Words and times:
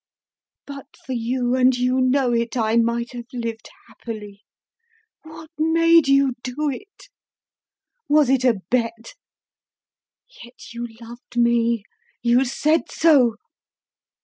But 0.65 0.95
for 1.05 1.13
you, 1.13 1.53
and 1.53 1.77
you 1.77 2.01
know 2.01 2.33
it, 2.33 2.57
I 2.57 2.75
might 2.75 3.11
have 3.11 3.27
lived 3.31 3.69
happily. 3.87 4.41
What 5.21 5.51
made 5.59 6.07
you 6.07 6.33
do 6.41 6.71
it? 6.71 7.07
Was 8.09 8.27
it 8.27 8.43
a 8.43 8.55
bet? 8.71 9.13
Yet 10.43 10.73
you 10.73 10.87
loved 10.99 11.37
me 11.37 11.83
you 12.23 12.45
said 12.45 12.89
so. 12.91 13.35